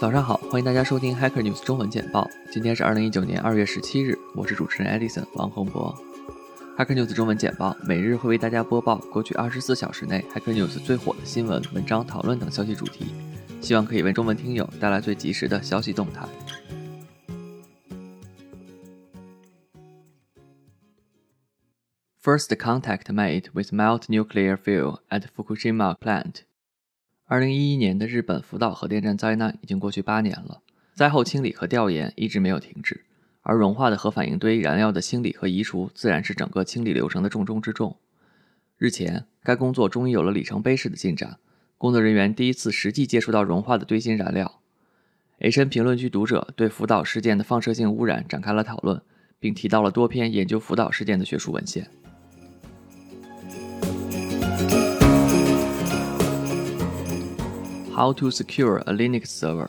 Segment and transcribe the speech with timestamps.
[0.00, 2.26] 早上好，欢迎大家收听 Hacker News 中文简报。
[2.50, 5.94] 今天是二零一九年二月十七日，我是主持人 Edison 王洪博。
[6.78, 13.14] Hacker News 中文简报每日会为大家播报过去二十四小时内 Hacker News 最火的新闻、文章、讨论等消息主题，
[13.60, 16.26] 希望可以为中文听友带来最及时的消息动态。
[22.22, 26.44] First contact made with melt nuclear fuel at Fukushima plant.
[27.30, 30.62] 二零一一年的日本福岛核电站灾难已经过去八年了，
[30.96, 33.04] 灾后清理和调研一直没有停止，
[33.42, 37.96] 而融化的核反应堆燃料的清理和移除自然是整个清理流程的重中之重。
[38.78, 41.38] 日前，该工作终于有了里程碑式的进展，
[41.78, 44.60] 工作人员第一次实际接触到融化的堆芯燃料。
[45.38, 49.00] H N 评论区读者对福岛事件的放射性污染展开了讨论，
[49.38, 51.88] 并提到了多篇研究福岛事件的学术文献。
[58.00, 59.68] How to secure a Linux server?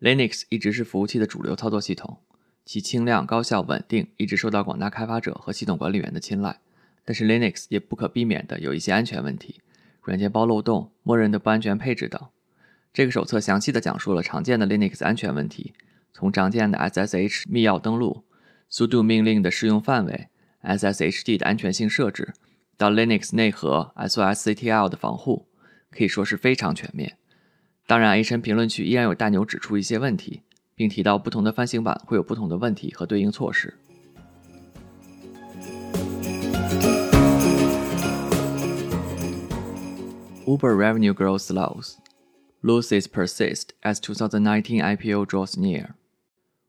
[0.00, 2.18] Linux 一直是服务器的主流操作系统，
[2.64, 6.58] 其轻量、高效、稳定一直受到广大开发者和系统管理员的青睐。
[7.04, 9.60] 但是 Linux 也不可避免的有一些安全问题，
[10.02, 12.20] 软件包漏洞、默认的不安全配置等。
[12.92, 15.74] 这个手册详细的讲述了常见的 Linux 安全问题，
[16.12, 18.24] 从常见的 SSH 密钥登录、
[18.68, 20.26] sudo 命令的适用范围、
[20.64, 22.34] SSHD 的安全性设置，
[22.76, 25.46] 到 Linux 内核 SOSCTL 的防护。
[25.96, 27.16] 可以说是非常全面。
[27.86, 30.42] 当然，A 神评论区依然有大牛指出一些问题，
[30.74, 33.74] 并提到不同的翻新版会有不同的问题和对应措施。
[40.44, 41.94] Uber revenue growth slows,
[42.62, 45.88] losses persist as 2019 IPO draws near.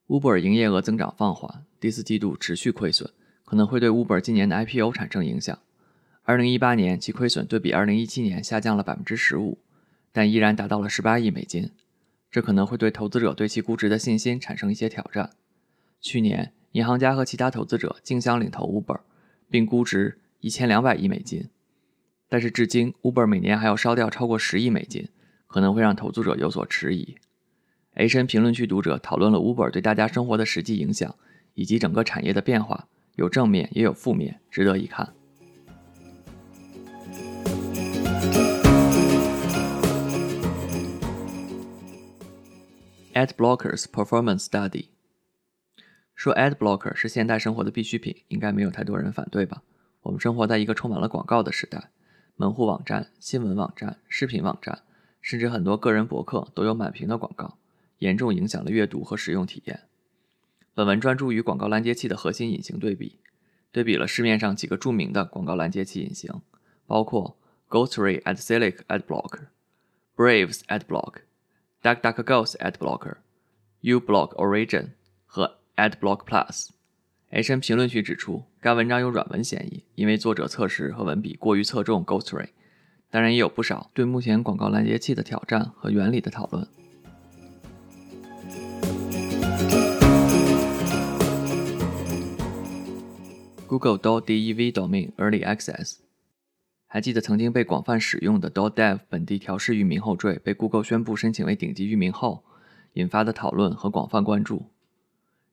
[0.08, 3.10] Uber 营业额增长放缓，第四季度持续亏损，
[3.46, 5.60] 可能会对 Uber 今年的 IPO 产生影响。
[6.28, 9.60] 二零一八年，其亏损对比二零一七年下降了百分之十五，
[10.12, 11.72] 但依然达到了十八亿美金。
[12.30, 15.30] 这可能会对投资者对其估值的信心产生一些挑战。
[16.02, 19.00] 去年，银行家和其他投资者竞相领投 Uber，
[19.50, 21.48] 并估值一千两百亿美金。
[22.28, 25.08] 但是至今，Uber 每年还要烧掉超过十亿美金，
[25.48, 27.16] 可能会让投资者有所迟疑。
[27.94, 31.16] H N 评论区读者讨论了 Uber 对大家生活的实际影响，
[31.54, 35.14] 以及整个产业的变化，有正面也有负面，值得一看。
[43.18, 44.90] Ad blockers performance study
[46.14, 49.64] 说 ad blocker 是现代生活的必需品，应该没有太多人反对吧？
[50.04, 51.90] 我们生活在一个充满了广告的时代，
[52.36, 54.84] 门户网站、新闻网站、视频网站，
[55.20, 57.58] 甚至很多个人博客都有满屏的广告，
[57.98, 59.86] 严重影响了阅读和使用体验。
[60.76, 63.18] 本文专注于广告拦截器的核心隐形对比，
[63.72, 66.40] 对比了市面上几个著名的广告拦截器隐形，
[66.86, 67.36] 包括
[67.68, 69.48] Ghostly AdSilic AdBlock、
[70.16, 71.22] Braves Ad Block。
[71.84, 73.18] DuckDuckGo's AdBlocker、
[73.84, 74.90] uBlock Origin
[75.26, 76.70] 和 AdBlock Plus。
[77.30, 82.50] H N 评论区指出，该文章有软文嫌疑，因为作者测试和文笔过于侧重 Ghostly。
[83.12, 86.68] 当然，也有不少对目前广告拦截器的挑战和原理的讨论。
[93.68, 96.07] Google .dev domain early access。
[96.90, 102.46] 还记得曾经被广泛使用的 .dev 本地调试域名后缀被 Google 宣布申请为顶级域名后，
[102.94, 104.68] 引发的讨论和广泛关注。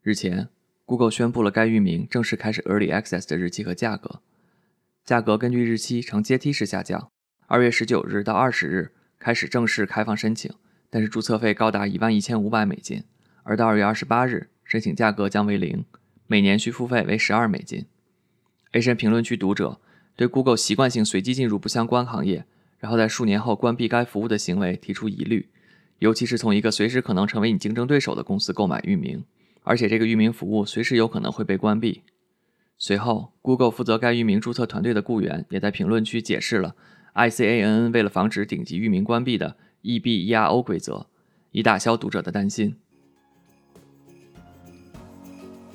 [0.01, 0.49] 日前
[0.85, 4.21] ，Google 宣布了该域名正式开始 Early Access 的日期和价格。
[5.05, 7.11] 价格根据日期呈阶梯式下降，
[7.49, 10.55] 二月十九日到二十日开始正式开放申请，
[10.89, 13.01] 但是注册费高达一万一千五百美金；
[13.43, 15.85] 而到二月二十八日，申请价格将为零，
[16.29, 17.87] 每年需付费为十二美金。
[18.71, 19.81] A 神评论区读者。
[20.17, 22.45] 对 Google 习惯性随机进入不相关行业，
[22.79, 25.49] 然后在数年后关闭该服务的行为提出疑虑，
[25.99, 29.25] 尤其是从一个随时可能成为你竞争对手的公司购买域名，
[29.63, 32.03] 而且这个域名服务随时有可能会被关闭。
[32.77, 36.75] 随后，Google 负责该域名注册团队的雇员也在评论区解释了
[37.15, 41.07] ICANN 为了防止顶级域名关闭的 EBERO 规则，
[41.53, 42.77] 以打消读者的担心。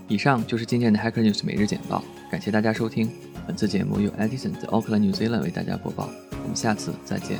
[0.07, 3.28] 以上就是今天的 Hacker News 每日简报，感谢大家收听。
[3.49, 6.07] 本次节目由 Edison 在 Auckland, New Zealand 为大家播报，
[6.43, 7.39] 我们下次再见。